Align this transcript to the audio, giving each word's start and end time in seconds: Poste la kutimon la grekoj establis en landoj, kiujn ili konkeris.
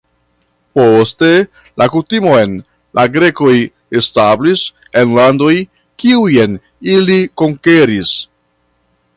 Poste 0.77 1.27
la 1.81 1.87
kutimon 1.95 2.55
la 2.99 3.05
grekoj 3.17 3.53
establis 4.01 4.65
en 5.03 5.15
landoj, 5.21 5.53
kiujn 6.05 6.59
ili 6.99 7.23
konkeris. 7.43 8.17